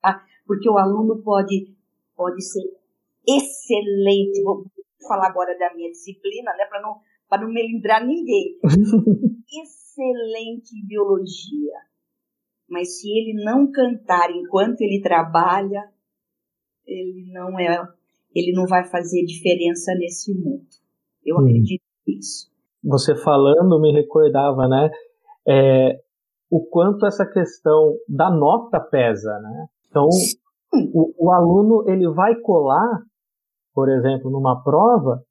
[0.00, 0.24] Tá?
[0.46, 1.76] Porque o aluno pode,
[2.16, 2.79] pode ser
[3.26, 4.42] excelente.
[4.42, 4.64] Vou
[5.06, 8.58] falar agora da minha disciplina, né, para não para não melindrar ninguém.
[9.62, 11.78] excelente em biologia.
[12.68, 15.88] Mas se ele não cantar enquanto ele trabalha,
[16.86, 17.86] ele não é,
[18.34, 20.66] ele não vai fazer diferença nesse mundo.
[21.24, 21.40] Eu hum.
[21.40, 22.50] acredito nisso.
[22.82, 24.90] Você falando me recordava, né?
[25.46, 26.00] É,
[26.50, 29.66] o quanto essa questão da nota pesa, né?
[29.88, 30.08] Então,
[30.92, 33.02] o, o, aluno ele vai colar
[33.74, 35.22] por exemplo, numa prova,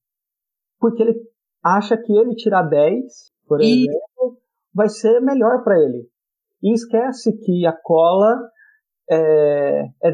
[0.80, 1.16] porque ele
[1.64, 3.04] acha que ele tirar 10,
[3.48, 3.66] por e...
[3.66, 4.38] exemplo,
[4.74, 6.08] vai ser melhor para ele.
[6.62, 8.36] E esquece que a cola
[9.10, 10.12] é, é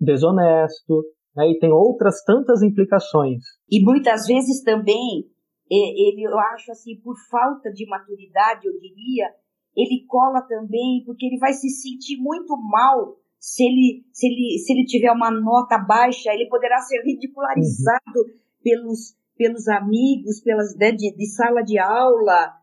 [0.00, 1.02] desonesto,
[1.36, 3.42] né, e tem outras tantas implicações.
[3.70, 5.24] E muitas vezes também,
[5.70, 9.28] ele, eu acho assim, por falta de maturidade, eu diria,
[9.76, 14.72] ele cola também porque ele vai se sentir muito mal se ele, se ele, se
[14.72, 18.32] ele tiver uma nota baixa, ele poderá ser ridicularizado uhum.
[18.62, 22.54] pelos, pelos amigos, pelas, né, de, de, sala de aula.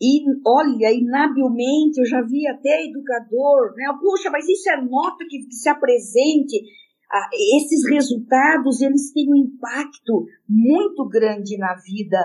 [0.00, 3.84] E olha, inabilmente, eu já vi até educador, né?
[4.00, 6.58] Puxa, mas isso é nota que, que se apresente.
[7.12, 12.18] Ah, esses resultados, eles têm um impacto muito grande na vida,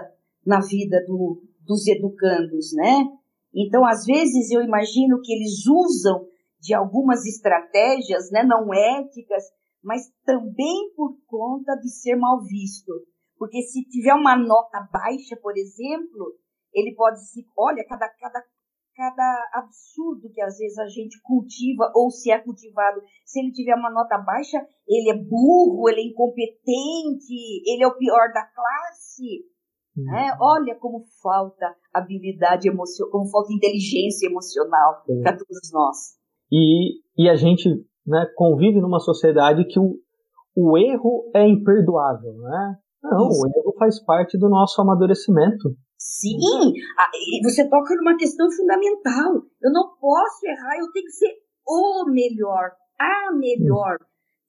[0.45, 3.03] na vida do, dos educandos, né?
[3.53, 6.28] Então, às vezes, eu imagino que eles usam
[6.59, 9.43] de algumas estratégias, né, não éticas,
[9.83, 12.91] mas também por conta de ser mal visto.
[13.37, 16.35] Porque se tiver uma nota baixa, por exemplo,
[16.73, 17.45] ele pode se.
[17.57, 18.43] Olha, cada, cada,
[18.93, 23.75] cada absurdo que às vezes a gente cultiva ou se é cultivado, se ele tiver
[23.75, 27.33] uma nota baixa, ele é burro, ele é incompetente,
[27.65, 29.47] ele é o pior da classe.
[29.95, 30.31] Né?
[30.39, 36.18] Olha como falta habilidade emocional, como falta inteligência emocional para todos nós.
[36.51, 37.69] E, e a gente
[38.05, 39.97] né, convive numa sociedade que o,
[40.55, 42.75] o erro é imperdoável, né?
[43.03, 43.41] Não, Isso.
[43.41, 45.75] o erro faz parte do nosso amadurecimento.
[45.97, 46.73] Sim,
[47.43, 49.33] você toca numa questão fundamental.
[49.61, 51.33] Eu não posso errar, eu tenho que ser
[51.67, 53.97] o melhor, a melhor.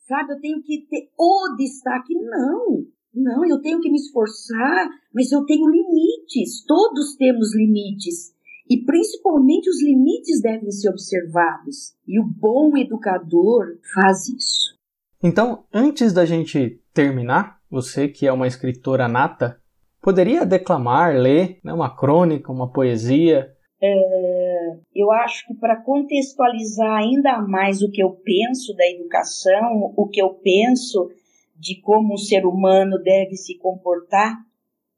[0.07, 2.15] Sabe, eu tenho que ter o destaque.
[2.15, 2.85] Não,
[3.15, 6.65] não, eu tenho que me esforçar, mas eu tenho limites.
[6.67, 8.33] Todos temos limites.
[8.71, 11.97] E principalmente os limites devem ser observados.
[12.07, 14.79] E o bom educador faz isso.
[15.21, 19.61] Então, antes da gente terminar, você que é uma escritora nata,
[20.01, 23.51] poderia declamar, ler né, uma crônica, uma poesia?
[23.83, 30.09] É, eu acho que para contextualizar ainda mais o que eu penso da educação, o
[30.09, 31.11] que eu penso
[31.57, 34.39] de como o ser humano deve se comportar,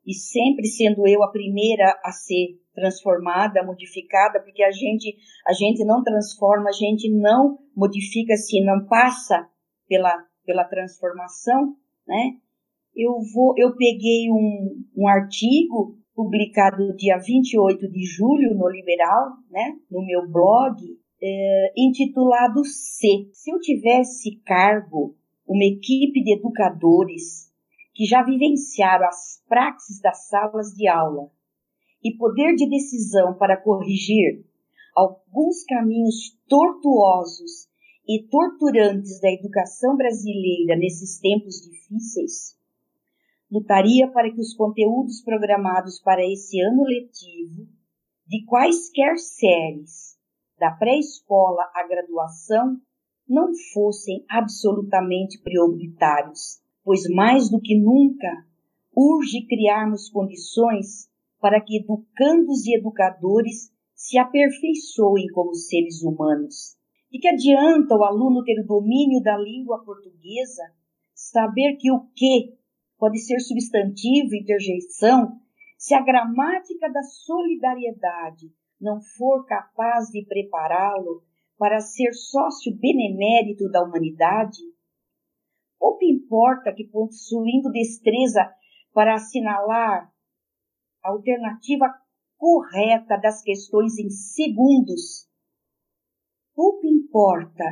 [0.06, 5.84] e sempre sendo eu a primeira a ser transformada, modificada, porque a gente a gente
[5.84, 9.48] não transforma, a gente não modifica se não passa
[9.88, 11.76] pela pela transformação,
[12.06, 12.32] né?
[12.94, 19.76] Eu vou eu peguei um, um artigo publicado dia 28 de julho no Liberal, né,
[19.90, 20.76] no meu blog,
[21.22, 23.30] é, intitulado C.
[23.32, 27.41] Se eu tivesse cargo uma equipe de educadores
[27.94, 31.30] que já vivenciaram as praxes das salas de aula
[32.02, 34.44] e poder de decisão para corrigir
[34.94, 37.68] alguns caminhos tortuosos
[38.06, 42.58] e torturantes da educação brasileira nesses tempos difíceis,
[43.50, 47.68] lutaria para que os conteúdos programados para esse ano letivo,
[48.26, 50.18] de quaisquer séries,
[50.58, 52.80] da pré-escola à graduação,
[53.28, 58.44] não fossem absolutamente prioritários, pois mais do que nunca
[58.94, 61.08] urge criarmos condições
[61.40, 66.76] para que educandos e educadores se aperfeiçoem como seres humanos.
[67.10, 70.62] E que adianta o aluno ter o domínio da língua portuguesa,
[71.14, 72.54] saber que o que
[72.98, 75.38] pode ser substantivo e interjeição,
[75.76, 81.22] se a gramática da solidariedade não for capaz de prepará-lo
[81.58, 84.62] para ser sócio benemérito da humanidade?
[85.82, 88.48] Pouco importa que, possuindo destreza
[88.94, 90.14] para assinalar
[91.02, 91.92] a alternativa
[92.36, 95.28] correta das questões em segundos.
[96.54, 97.64] Pouco importa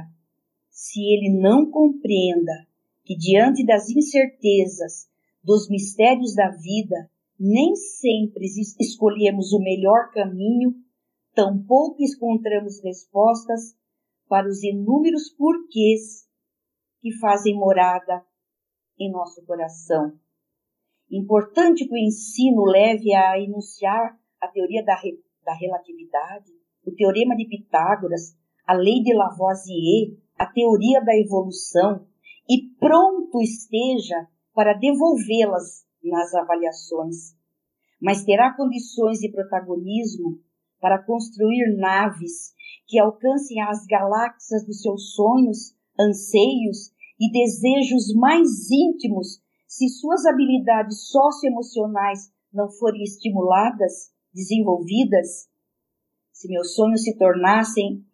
[0.69, 2.67] se ele não compreenda
[3.05, 5.09] que, diante das incertezas,
[5.41, 7.09] dos mistérios da vida,
[7.39, 8.45] nem sempre
[8.81, 10.75] escolhemos o melhor caminho,
[11.33, 13.77] tampouco encontramos respostas
[14.29, 16.29] para os inúmeros porquês
[17.01, 18.25] que fazem morada
[18.99, 20.13] em nosso coração.
[21.11, 26.53] Importante que o ensino leve a enunciar a teoria da, re, da relatividade,
[26.87, 28.37] o teorema de Pitágoras,
[28.67, 32.07] a lei de Lavoisier, a teoria da evolução
[32.49, 37.37] e pronto esteja para devolvê-las nas avaliações.
[38.01, 40.39] Mas terá condições de protagonismo
[40.81, 42.55] para construir naves
[42.87, 46.91] que alcancem as galáxias dos seus sonhos, anseios
[47.21, 55.49] e desejos mais íntimos se suas habilidades socioemocionais não forem estimuladas, desenvolvidas,
[56.33, 58.05] se meus sonhos se tornassem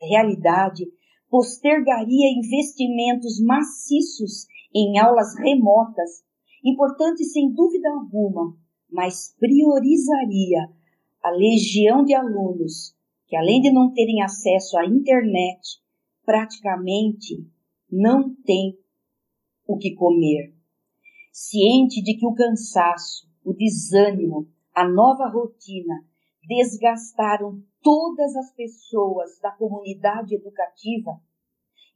[0.00, 0.84] realidade,
[1.30, 6.22] postergaria investimentos maciços em aulas remotas,
[6.62, 8.56] importantes sem dúvida alguma,
[8.90, 10.68] mas priorizaria
[11.22, 12.94] a legião de alunos
[13.26, 15.82] que, além de não terem acesso à internet,
[16.24, 17.46] praticamente
[17.90, 18.78] não têm
[19.66, 20.54] o que comer.
[21.32, 26.04] Ciente de que o cansaço, o desânimo, a nova rotina
[26.46, 31.20] desgastaram todas as pessoas da comunidade educativa,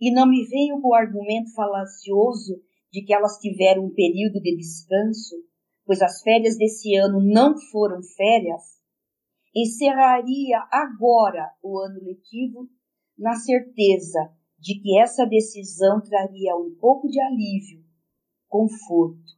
[0.01, 2.63] e não me venham com o argumento falacioso
[2.93, 5.37] de que elas tiveram um período de descanso,
[5.85, 8.63] pois as férias desse ano não foram férias,
[9.55, 12.69] encerraria agora o ano letivo
[13.19, 17.83] na certeza de que essa decisão traria um pouco de alívio,
[18.49, 19.37] conforto,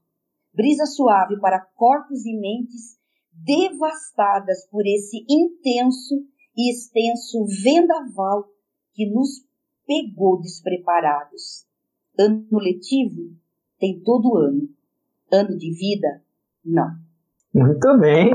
[0.52, 2.98] brisa suave para corpos e mentes
[3.32, 6.26] devastadas por esse intenso
[6.56, 8.44] e extenso vendaval
[8.94, 9.44] que nos
[9.86, 11.66] pegou despreparados.
[12.18, 13.34] Ano letivo
[13.78, 14.68] tem todo ano.
[15.32, 16.22] Ano de vida,
[16.64, 16.90] não.
[17.54, 18.30] Muito bem.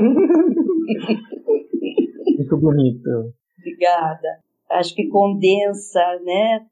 [2.36, 3.34] Muito bonito.
[3.58, 4.45] Obrigada.
[4.70, 6.66] Acho que condensa, né,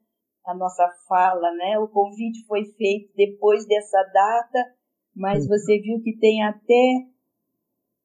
[0.45, 1.79] a nossa fala, né?
[1.79, 4.73] O convite foi feito depois dessa data,
[5.15, 7.07] mas você viu que tem até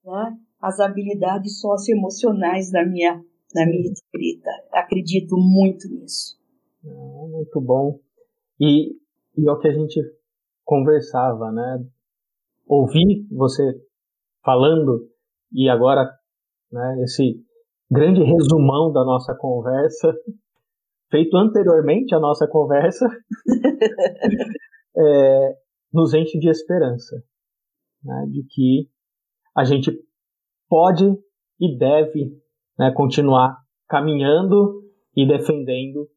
[0.05, 3.22] né, as habilidades socioemocionais da minha,
[3.55, 4.51] da minha escrita.
[4.72, 6.38] Acredito muito nisso.
[6.84, 8.01] Ah, muito bom.
[8.59, 8.97] E,
[9.36, 10.01] e é o que a gente
[10.64, 11.84] conversava, né?
[12.66, 13.62] Ouvir você
[14.45, 15.11] falando
[15.53, 16.09] e agora
[16.70, 17.45] né, esse
[17.91, 20.14] grande resumão da nossa conversa,
[21.11, 23.07] feito anteriormente à nossa conversa,
[24.97, 25.57] é,
[25.93, 27.16] nos enche de esperança,
[28.05, 28.88] né, de que
[29.57, 29.93] a gente
[30.68, 31.05] pode
[31.59, 32.32] e deve
[32.78, 33.57] né, continuar
[33.88, 34.82] caminhando
[35.16, 36.09] e defendendo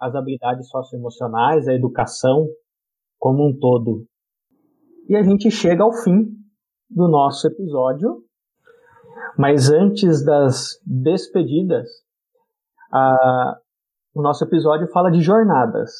[0.00, 2.46] as habilidades socioemocionais, a educação
[3.18, 4.06] como um todo.
[5.08, 6.24] E a gente chega ao fim
[6.88, 8.22] do nosso episódio,
[9.38, 11.88] mas antes das despedidas,
[12.92, 13.60] a,
[14.12, 15.92] o nosso episódio fala de jornadas.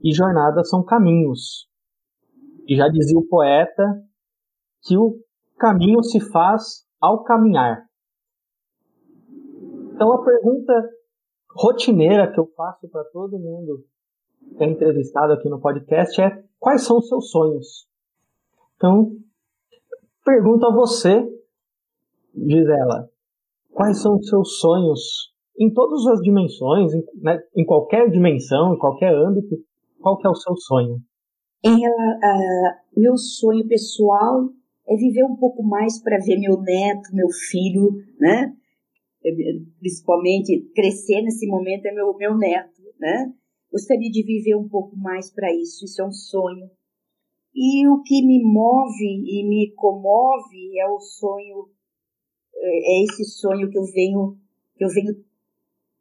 [0.00, 1.68] E jornadas são caminhos.
[2.68, 3.82] E já dizia o poeta
[4.82, 5.18] que o
[5.58, 7.84] caminho se faz ao caminhar.
[9.92, 10.72] Então a pergunta
[11.50, 13.84] rotineira que eu faço para todo mundo
[14.56, 17.88] que é entrevistado aqui no podcast é quais são os seus sonhos?
[18.76, 19.16] Então,
[20.24, 21.26] pergunto a você,
[22.36, 23.08] Gisela,
[23.72, 28.78] quais são os seus sonhos em todas as dimensões, em, né, em qualquer dimensão, em
[28.78, 29.56] qualquer âmbito,
[30.00, 31.00] qual que é o seu sonho?
[31.64, 34.50] Uh, meu sonho pessoal
[34.88, 38.54] é viver um pouco mais para ver meu neto, meu filho, né?
[39.24, 39.30] É,
[39.80, 43.32] principalmente crescer nesse momento é meu, meu neto, né?
[43.72, 46.70] Gostaria de viver um pouco mais para isso, isso é um sonho.
[47.54, 51.68] E o que me move e me comove é o sonho,
[52.58, 54.36] é, é esse sonho que eu venho,
[54.76, 55.14] que eu venho,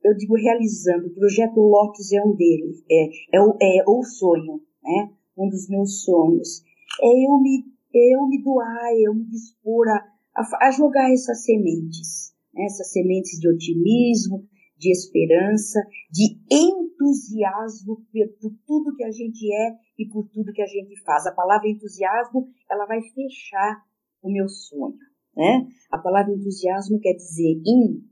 [0.03, 1.07] eu digo realizando.
[1.07, 5.11] O projeto Lotus é um deles, é, é, o, é o sonho, né?
[5.37, 6.63] Um dos meus sonhos.
[7.01, 12.35] É eu me eu me doar, eu me dispor a, a, a jogar essas sementes,
[12.53, 12.65] né?
[12.65, 14.45] essas sementes de otimismo,
[14.77, 15.79] de esperança,
[16.11, 18.03] de entusiasmo
[18.41, 21.25] por, tudo que a gente é e por tudo que a gente faz.
[21.25, 23.81] A palavra entusiasmo, ela vai fechar
[24.21, 24.97] o meu sonho,
[25.35, 25.67] né?
[25.91, 28.03] A palavra entusiasmo quer dizer in,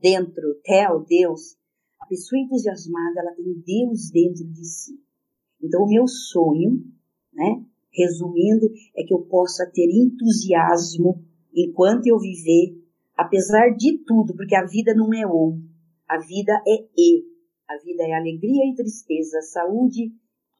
[0.00, 1.56] dentro, tel, Deus.
[2.00, 5.00] A pessoa entusiasmada, ela tem Deus dentro de si.
[5.62, 6.84] Então, o meu sonho,
[7.32, 11.24] né, resumindo, é que eu possa ter entusiasmo
[11.54, 12.76] enquanto eu viver,
[13.16, 15.58] apesar de tudo, porque a vida não é ou,
[16.08, 17.24] a vida é e.
[17.68, 20.12] A vida é alegria e tristeza, saúde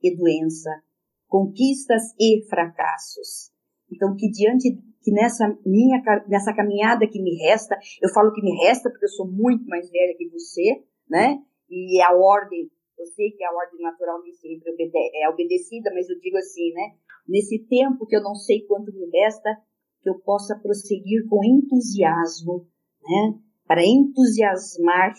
[0.03, 0.71] e doença,
[1.29, 3.53] conquistas e fracassos.
[3.93, 4.77] Então, que diante
[5.07, 9.11] que nessa minha nessa caminhada que me resta, eu falo que me resta porque eu
[9.11, 11.39] sou muito mais velha que você, né?
[11.71, 14.91] E a ordem, eu sei que a ordem natural nem sempre
[15.23, 16.97] é obedecida, mas eu digo assim, né?
[17.29, 19.57] nesse tempo que eu não sei quanto me resta,
[20.03, 22.67] que eu possa prosseguir com entusiasmo,
[23.03, 23.39] né?
[23.67, 25.15] Para entusiasmar,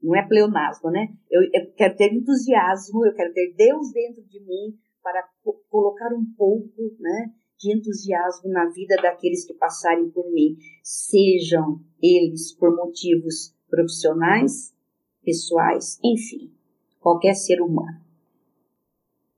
[0.00, 1.08] não é pleonasmo, né?
[1.30, 6.12] Eu, eu quero ter entusiasmo, eu quero ter Deus dentro de mim para co colocar
[6.14, 7.32] um pouco, né?
[7.58, 14.74] De entusiasmo na vida daqueles que passarem por mim, sejam eles por motivos profissionais,
[15.24, 16.52] pessoais, enfim,
[17.00, 18.00] qualquer ser humano.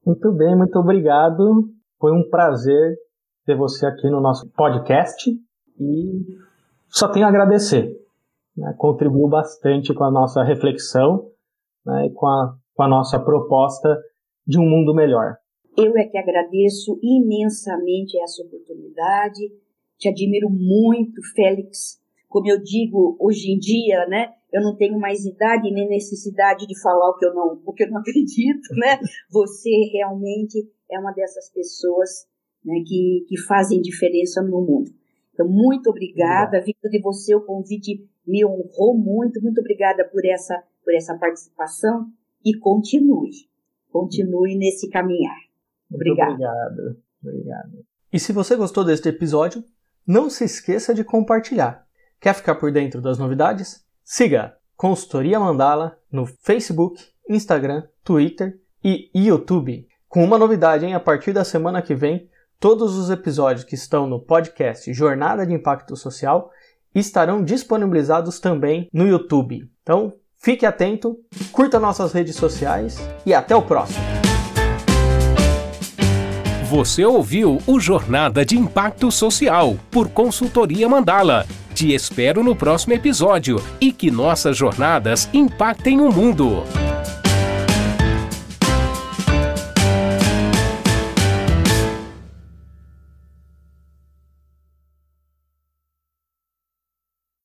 [0.05, 1.69] Muito bem, muito obrigado.
[1.99, 2.97] Foi um prazer
[3.45, 5.31] ter você aqui no nosso podcast
[5.79, 6.39] e
[6.89, 7.93] só tenho a agradecer.
[8.57, 8.75] Né?
[8.79, 11.31] Contribuiu bastante com a nossa reflexão
[11.85, 12.07] né?
[12.07, 14.01] e com a, com a nossa proposta
[14.47, 15.37] de um mundo melhor.
[15.77, 19.53] Eu é que agradeço imensamente essa oportunidade.
[19.99, 22.01] Te admiro muito, Félix.
[22.29, 24.33] Como eu digo hoje em dia, né?
[24.51, 27.85] Eu não tenho mais idade nem necessidade de falar o que eu não, o que
[27.85, 28.99] eu não acredito, né?
[29.31, 32.27] Você realmente é uma dessas pessoas
[32.65, 34.91] né, que, que fazem diferença no mundo.
[35.35, 36.63] Então, muito obrigada.
[36.63, 39.43] Vida de você, o convite me honrou muito.
[39.43, 42.07] Muito obrigada por essa, por essa participação
[42.43, 43.31] e continue.
[43.91, 45.37] Continue nesse caminhar.
[45.91, 46.33] Obrigada.
[46.33, 46.97] Obrigado.
[47.23, 47.85] Obrigado.
[48.13, 49.65] E se você gostou deste episódio,
[50.07, 51.87] não se esqueça de compartilhar.
[52.21, 53.85] Quer ficar por dentro das novidades?
[54.05, 59.87] Siga Consultoria Mandala no Facebook, Instagram, Twitter e YouTube.
[60.09, 60.95] Com uma novidade, hein?
[60.95, 62.29] A partir da semana que vem,
[62.61, 66.51] todos os episódios que estão no podcast Jornada de Impacto Social
[66.95, 69.69] estarão disponibilizados também no YouTube.
[69.83, 71.19] Então, fique atento,
[71.53, 74.26] curta nossas redes sociais e até o próximo.
[76.69, 81.47] Você ouviu o Jornada de Impacto Social por Consultoria Mandala.
[81.73, 86.65] Te espero no próximo episódio e que nossas jornadas impactem o mundo.